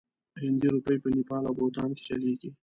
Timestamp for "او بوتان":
1.47-1.89